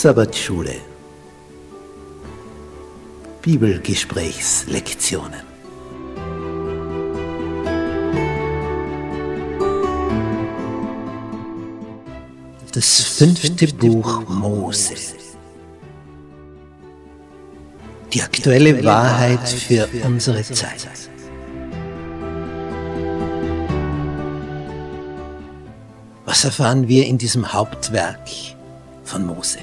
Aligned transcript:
Sabbatschule. 0.00 0.76
Bibelgesprächslektionen. 3.42 5.42
Das 12.72 13.02
fünfte 13.02 13.66
Buch 13.74 14.26
Mose 14.26 14.94
Die 18.12 18.22
aktuelle 18.22 18.84
Wahrheit 18.84 19.48
für 19.48 19.88
unsere 20.04 20.42
Zeit 20.42 20.88
Was 26.24 26.44
erfahren 26.44 26.88
wir 26.88 27.06
in 27.06 27.18
diesem 27.18 27.52
Hauptwerk 27.52 28.28
von 29.04 29.26
Mose? 29.26 29.58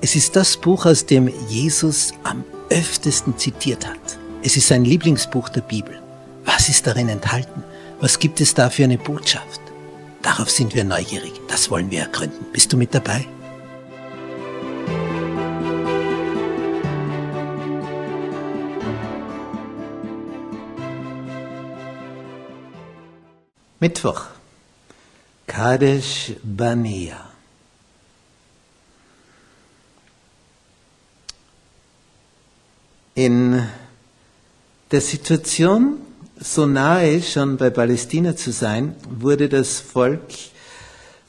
Es 0.00 0.16
ist 0.16 0.36
das 0.36 0.56
Buch, 0.56 0.86
aus 0.86 1.06
dem 1.06 1.30
Jesus 1.48 2.12
am 2.24 2.44
öftesten 2.68 3.38
zitiert 3.38 3.86
hat. 3.86 4.18
Es 4.42 4.56
ist 4.56 4.68
sein 4.68 4.84
Lieblingsbuch 4.84 5.48
der 5.48 5.62
Bibel. 5.62 5.98
Was 6.44 6.68
ist 6.68 6.86
darin 6.86 7.08
enthalten? 7.08 7.62
Was 8.00 8.18
gibt 8.18 8.40
es 8.40 8.52
da 8.54 8.68
für 8.68 8.84
eine 8.84 8.98
Botschaft? 8.98 9.60
Darauf 10.20 10.50
sind 10.50 10.74
wir 10.74 10.84
neugierig. 10.84 11.32
Das 11.48 11.70
wollen 11.70 11.90
wir 11.90 12.00
ergründen. 12.00 12.44
Bist 12.52 12.72
du 12.72 12.76
mit 12.76 12.94
dabei? 12.94 13.26
Mittwoch. 23.80 24.26
Kadesh 25.46 26.32
Banea. 26.42 27.34
in 33.14 33.62
der 34.90 35.00
Situation, 35.00 35.98
so 36.38 36.66
nahe 36.66 37.22
schon 37.22 37.56
bei 37.56 37.70
Palästina 37.70 38.36
zu 38.36 38.52
sein, 38.52 38.96
wurde 39.08 39.48
das 39.48 39.80
Volk 39.80 40.22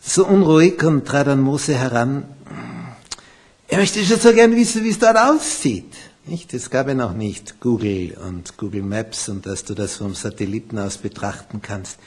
so 0.02 0.26
unruhig 0.26 0.84
und 0.84 1.06
trat 1.06 1.28
an 1.28 1.42
Mose 1.42 1.76
heran. 1.76 2.26
Er 3.68 3.80
möchte 3.80 4.04
schon 4.04 4.20
so 4.20 4.34
gern 4.34 4.56
wissen, 4.56 4.84
wie 4.84 4.90
es 4.90 5.00
dort 5.00 5.18
aussieht. 5.18 5.94
Nicht? 6.26 6.54
Es 6.54 6.70
gab 6.70 6.88
ja 6.88 6.96
noch 6.96 7.14
nicht 7.14 7.60
Google 7.60 8.18
und 8.26 8.58
Google 8.58 8.82
Maps 8.82 9.30
und 9.30 9.46
dass 9.46 9.64
du 9.64 9.76
das 9.76 9.98
vom 9.98 10.16
Satelliten 10.16 10.78
aus 10.80 10.98
betrachten 10.98 11.62
kannst. 11.62 12.00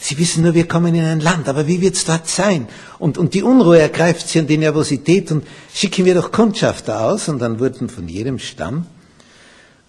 Sie 0.00 0.16
wissen 0.16 0.44
nur, 0.44 0.54
wir 0.54 0.68
kommen 0.68 0.94
in 0.94 1.04
ein 1.04 1.20
Land, 1.20 1.48
aber 1.48 1.66
wie 1.66 1.80
wird 1.80 1.96
es 1.96 2.04
dort 2.04 2.28
sein? 2.28 2.68
Und, 3.00 3.18
und 3.18 3.34
die 3.34 3.42
Unruhe 3.42 3.80
ergreift 3.80 4.28
sie 4.28 4.38
an 4.38 4.46
die 4.46 4.56
Nervosität 4.56 5.32
und 5.32 5.44
schicken 5.74 6.04
wir 6.04 6.14
doch 6.14 6.30
Kundschafter 6.30 7.00
aus. 7.00 7.28
Und 7.28 7.40
dann 7.40 7.58
wurden 7.58 7.88
von 7.88 8.08
jedem 8.08 8.38
Stamm 8.38 8.86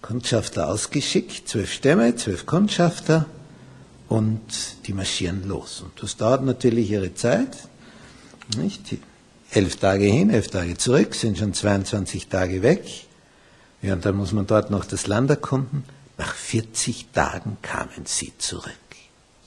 Kundschafter 0.02 0.68
ausgeschickt, 0.68 1.48
zwölf 1.48 1.72
Stämme, 1.72 2.16
zwölf 2.16 2.44
Kundschafter 2.44 3.26
und 4.08 4.40
die 4.86 4.92
marschieren 4.92 5.46
los. 5.46 5.82
Und 5.82 5.92
das 6.02 6.16
dauert 6.16 6.44
natürlich 6.44 6.90
ihre 6.90 7.14
Zeit. 7.14 7.56
Nicht? 8.56 8.96
Elf 9.52 9.76
Tage 9.76 10.04
hin, 10.04 10.30
elf 10.30 10.48
Tage 10.48 10.76
zurück, 10.76 11.14
sind 11.14 11.38
schon 11.38 11.54
22 11.54 12.26
Tage 12.26 12.62
weg. 12.62 12.84
Ja, 13.82 13.92
und 13.92 14.04
dann 14.04 14.16
muss 14.16 14.32
man 14.32 14.46
dort 14.46 14.70
noch 14.72 14.84
das 14.84 15.06
Land 15.06 15.30
erkunden. 15.30 15.84
Nach 16.18 16.34
40 16.34 17.12
Tagen 17.12 17.58
kamen 17.62 18.04
sie 18.04 18.32
zurück. 18.38 18.74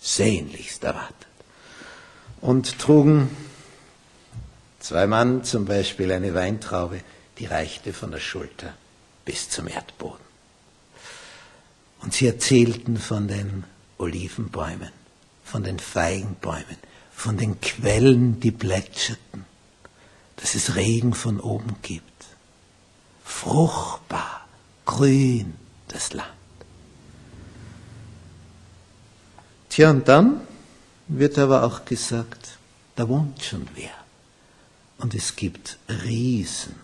Sehnlichst 0.03 0.83
erwartet. 0.83 1.27
Und 2.41 2.77
trugen 2.77 3.29
zwei 4.79 5.07
Mann 5.07 5.45
zum 5.45 5.63
Beispiel 5.63 6.11
eine 6.11 6.33
Weintraube, 6.33 6.99
die 7.39 7.45
reichte 7.45 7.93
von 7.93 8.11
der 8.11 8.19
Schulter 8.19 8.73
bis 9.23 9.49
zum 9.49 9.69
Erdboden. 9.69 10.25
Und 12.01 12.13
sie 12.13 12.27
erzählten 12.27 12.97
von 12.97 13.29
den 13.29 13.63
Olivenbäumen, 13.97 14.91
von 15.45 15.63
den 15.63 15.79
Feigenbäumen, 15.79 16.77
von 17.15 17.37
den 17.37 17.61
Quellen, 17.61 18.41
die 18.41 18.51
plätscherten, 18.51 19.45
dass 20.35 20.53
es 20.53 20.75
Regen 20.75 21.13
von 21.13 21.39
oben 21.39 21.77
gibt. 21.81 22.03
Fruchtbar, 23.23 24.45
grün 24.85 25.53
das 25.87 26.11
Land. 26.11 26.42
Tja, 29.73 29.89
und 29.89 30.07
dann 30.07 30.41
wird 31.07 31.37
aber 31.39 31.63
auch 31.63 31.85
gesagt, 31.85 32.57
da 32.95 33.07
wohnt 33.07 33.41
schon 33.41 33.67
wer. 33.75 33.91
Und 34.99 35.15
es 35.15 35.35
gibt 35.35 35.77
Riesen 35.89 36.75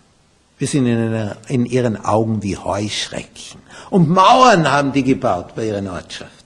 wir 0.59 0.67
sind 0.67 0.87
in, 0.87 0.97
einer, 0.97 1.37
in 1.47 1.65
ihren 1.65 1.95
Augen 1.95 2.43
wie 2.43 2.57
Heuschrecken. 2.57 3.61
Und 3.89 4.09
Mauern 4.09 4.69
haben 4.69 4.91
die 4.91 5.03
gebaut 5.03 5.55
bei 5.55 5.67
ihren 5.67 5.87
Ortschaften. 5.87 6.45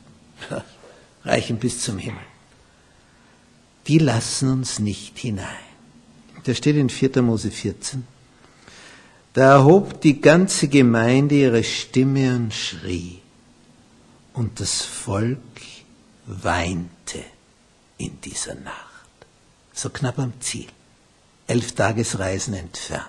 Reichen 1.25 1.57
bis 1.57 1.81
zum 1.81 1.97
Himmel. 1.97 2.21
Die 3.87 3.97
lassen 3.97 4.49
uns 4.49 4.77
nicht 4.77 5.17
hinein. 5.17 5.47
Da 6.43 6.53
steht 6.53 6.75
in 6.75 6.89
4. 6.89 7.23
Mose 7.23 7.49
14. 7.49 8.05
Da 9.33 9.55
erhob 9.55 9.99
die 10.01 10.21
ganze 10.21 10.67
Gemeinde 10.67 11.35
ihre 11.35 11.63
Stimme 11.63 12.35
und 12.35 12.53
schrie. 12.53 13.19
Und 14.33 14.59
das 14.59 14.83
Volk 14.83 15.39
weinte 16.25 17.23
in 17.97 18.19
dieser 18.21 18.55
Nacht. 18.55 18.77
So 19.73 19.89
knapp 19.89 20.19
am 20.19 20.33
Ziel. 20.41 20.69
Elf 21.47 21.73
Tagesreisen 21.73 22.53
entfernt 22.53 23.07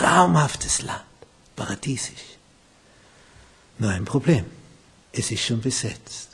traumhaftes 0.00 0.82
Land, 0.82 1.04
paradiesisch. 1.56 2.38
Nur 3.78 3.90
ein 3.90 4.04
Problem, 4.04 4.46
es 5.12 5.30
ist 5.30 5.44
schon 5.44 5.60
besetzt. 5.60 6.28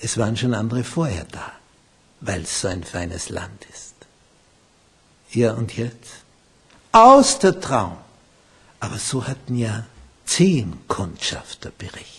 Es 0.00 0.16
waren 0.16 0.36
schon 0.36 0.54
andere 0.54 0.84
vorher 0.84 1.24
da, 1.24 1.52
weil 2.20 2.42
es 2.42 2.60
so 2.60 2.68
ein 2.68 2.84
feines 2.84 3.28
Land 3.28 3.66
ist. 3.72 3.94
Ja, 5.30 5.52
und 5.52 5.76
jetzt? 5.76 6.22
Aus 6.92 7.38
der 7.38 7.60
Traum. 7.60 7.98
Aber 8.80 8.98
so 8.98 9.26
hatten 9.26 9.56
ja 9.56 9.84
zehn 10.24 10.86
Kundschafter 10.86 11.70
berichtet. 11.70 12.17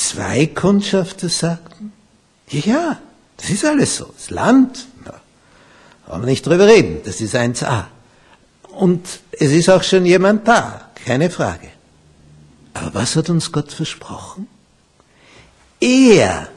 Zwei 0.00 0.46
Kundschafter 0.46 1.28
sagten, 1.28 1.92
ja, 2.48 2.98
das 3.36 3.50
ist 3.50 3.66
alles 3.66 3.98
so. 3.98 4.06
Das 4.06 4.30
Land, 4.30 4.86
ja, 5.04 5.20
wollen 6.06 6.22
wir 6.22 6.26
nicht 6.26 6.46
drüber 6.46 6.66
reden, 6.66 7.02
das 7.04 7.20
ist 7.20 7.34
1a. 7.34 7.84
Und 8.70 9.20
es 9.32 9.52
ist 9.52 9.68
auch 9.68 9.82
schon 9.82 10.06
jemand 10.06 10.48
da, 10.48 10.90
keine 10.94 11.28
Frage. 11.28 11.68
Aber 12.72 12.94
was 12.94 13.14
hat 13.14 13.28
uns 13.28 13.52
Gott 13.52 13.72
versprochen? 13.72 14.48
Er 15.80 16.48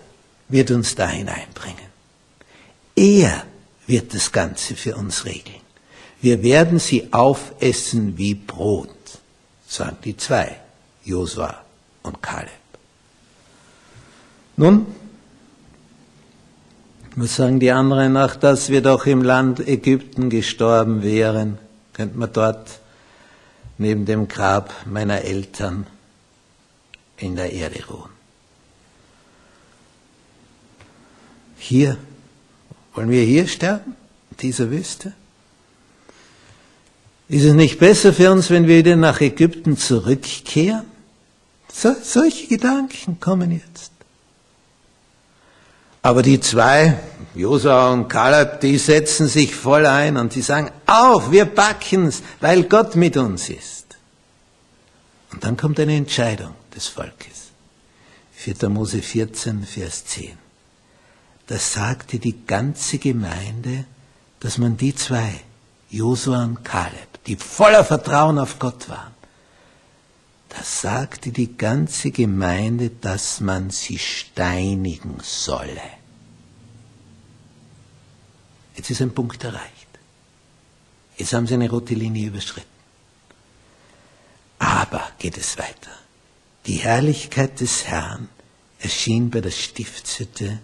wird 0.48 0.72
uns 0.72 0.96
da 0.96 1.10
hineinbringen. 1.10 1.92
Er 2.96 3.44
wird 3.88 4.14
das 4.14 4.31
Ganze 4.31 4.74
für 4.78 4.96
uns 4.96 5.25
regeln. 5.25 5.62
Wir 6.22 6.44
werden 6.44 6.80
sie 6.80 7.12
aufessen 7.12 8.18
wie 8.18 8.36
Brot, 8.36 8.90
sagen 9.68 9.98
die 10.06 10.16
zwei, 10.16 10.56
Josua 11.04 11.62
und 12.04 12.22
Kaleb. 12.22 12.62
Nun, 14.56 14.86
was 17.16 17.36
sagen 17.36 17.59
die 17.59 17.72
anderen, 17.72 18.18
ach, 18.18 18.36
dass 18.36 18.69
wir 18.69 18.81
doch 18.81 19.06
im 19.06 19.22
Land 19.22 19.59
Ägypten 19.68 20.30
gestorben 20.30 21.03
wären, 21.03 21.58
könnte 21.94 22.18
man 22.18 22.31
dort 22.34 22.80
neben 23.78 24.06
dem 24.06 24.28
Grab 24.28 24.74
meiner 24.86 25.22
Eltern 25.22 25.88
in 27.18 27.36
der 27.36 27.51
Erde 27.51 27.83
ruhen. 27.88 28.10
Hier, 31.57 31.98
wollen 32.94 33.10
wir 33.10 33.24
hier 33.24 33.48
sterben, 33.48 33.95
in 34.31 34.38
dieser 34.38 34.69
Wüste? 34.69 35.13
Ist 37.30 37.45
es 37.45 37.54
nicht 37.54 37.80
besser 37.80 38.13
für 38.13 38.31
uns, 38.31 38.50
wenn 38.50 38.68
wir 38.68 38.78
wieder 38.78 38.95
nach 38.95 39.22
Ägypten 39.22 39.78
zurückkehren? 39.78 40.86
So, 41.72 41.95
solche 42.04 42.48
Gedanken 42.48 43.19
kommen 43.19 43.51
jetzt. 43.51 43.93
Aber 46.04 46.22
die 46.22 46.42
zwei, 46.42 47.00
Josua 47.34 47.92
und 47.92 48.10
Kaleb, 48.10 48.60
die 48.60 48.78
setzen 48.78 49.28
sich 49.28 49.56
voll 49.56 49.86
ein 49.86 50.18
und 50.18 50.36
die 50.36 50.42
sagen, 50.42 50.70
auf, 50.86 51.32
wir 51.32 51.46
backen's, 51.46 52.22
weil 52.42 52.64
Gott 52.64 52.96
mit 52.96 53.16
uns 53.16 53.50
ist. 53.50 53.86
Und 55.32 55.46
dann 55.46 55.56
kommt 55.56 55.80
eine 55.80 55.96
Entscheidung 55.96 56.54
des 56.76 56.88
Volkes. 56.88 57.52
4. 58.34 58.68
Mose 58.70 59.02
14, 59.02 59.64
Vers 59.64 60.06
10. 60.06 60.38
Da 61.48 61.58
sagte 61.58 62.20
die 62.20 62.46
ganze 62.46 62.98
Gemeinde, 62.98 63.86
dass 64.42 64.58
man 64.58 64.76
die 64.76 64.94
zwei, 64.94 65.40
Josua 65.90 66.44
und 66.44 66.66
Kaleb, 66.66 67.24
die 67.28 67.38
voller 67.38 67.86
Vertrauen 67.86 68.40
auf 68.40 68.60
Gott 68.60 68.90
waren, 68.90 69.12
da 70.56 70.64
sagte 70.64 71.32
die 71.32 71.58
ganze 71.58 72.12
Gemeinde, 72.12 72.92
dass 72.92 73.40
man 73.40 73.72
sie 73.72 73.98
steinigen 73.98 75.18
solle. 75.22 75.82
Jetzt 78.76 78.92
ist 78.92 79.02
ein 79.02 79.14
Punkt 79.14 79.44
erreicht. 79.44 79.88
Jetzt 81.18 81.34
haben 81.34 81.48
sie 81.48 81.56
eine 81.56 81.70
rote 81.70 81.96
Linie 81.96 82.28
überschritten. 82.28 82.68
Aber 84.60 85.10
geht 85.18 85.38
es 85.38 85.58
weiter. 85.58 85.92
Die 86.68 86.78
Herrlichkeit 86.78 87.60
des 87.60 87.86
Herrn 87.86 88.30
erschien 88.80 89.32
bei 89.32 89.42
der 89.42 89.52
Stiftshütte 89.52 90.60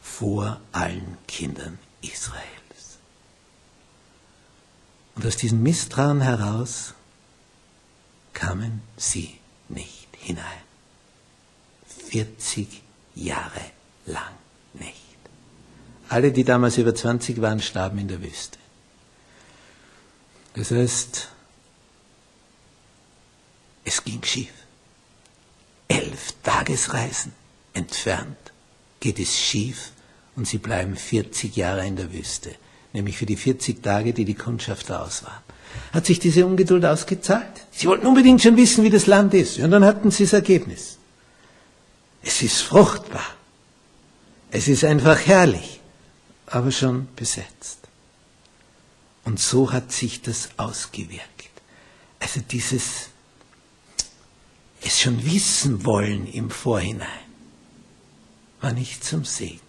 vor 0.00 0.60
allen 0.72 1.18
Kindern 1.26 1.78
Israels. 2.00 2.98
Und 5.14 5.26
aus 5.26 5.36
diesem 5.36 5.62
Misstrauen 5.62 6.22
heraus 6.22 6.94
kamen 8.32 8.82
sie 8.96 9.38
nicht 9.68 10.08
hinein. 10.16 10.62
40 12.10 12.82
Jahre 13.14 13.60
lang 14.06 14.34
nicht. 14.74 14.94
Alle, 16.08 16.32
die 16.32 16.44
damals 16.44 16.78
über 16.78 16.94
20 16.94 17.40
waren, 17.40 17.60
starben 17.60 17.98
in 17.98 18.08
der 18.08 18.22
Wüste. 18.22 18.58
Das 20.54 20.70
heißt, 20.70 21.28
es 23.84 24.04
ging 24.04 24.22
schief. 24.22 24.52
Elf 25.88 26.34
Tagesreisen 26.42 27.32
entfernt 27.74 28.52
geht 29.00 29.18
es 29.18 29.38
schief 29.38 29.92
und 30.36 30.46
sie 30.46 30.58
bleiben 30.58 30.96
40 30.96 31.56
Jahre 31.56 31.86
in 31.86 31.96
der 31.96 32.12
Wüste, 32.12 32.54
nämlich 32.98 33.16
für 33.16 33.26
die 33.26 33.36
40 33.36 33.82
Tage, 33.82 34.12
die 34.12 34.24
die 34.24 34.34
Kundschafter 34.34 35.02
aus 35.02 35.24
waren. 35.24 35.42
Hat 35.92 36.04
sich 36.06 36.18
diese 36.18 36.44
Ungeduld 36.44 36.84
ausgezahlt? 36.84 37.66
Sie 37.70 37.86
wollten 37.86 38.06
unbedingt 38.06 38.42
schon 38.42 38.56
wissen, 38.56 38.84
wie 38.84 38.90
das 38.90 39.06
Land 39.06 39.32
ist. 39.34 39.58
Und 39.58 39.70
dann 39.70 39.84
hatten 39.84 40.10
sie 40.10 40.24
das 40.24 40.32
Ergebnis. 40.32 40.98
Es 42.22 42.42
ist 42.42 42.60
fruchtbar. 42.60 43.26
Es 44.50 44.68
ist 44.68 44.84
einfach 44.84 45.18
herrlich, 45.26 45.80
aber 46.46 46.72
schon 46.72 47.08
besetzt. 47.14 47.78
Und 49.24 49.38
so 49.38 49.72
hat 49.72 49.92
sich 49.92 50.22
das 50.22 50.48
ausgewirkt. 50.56 51.50
Also 52.18 52.40
dieses 52.40 53.08
es 54.80 55.00
schon 55.00 55.24
wissen 55.24 55.84
wollen 55.84 56.26
im 56.26 56.50
Vorhinein 56.50 57.28
war 58.60 58.72
nicht 58.72 59.04
zum 59.04 59.24
Segen. 59.24 59.67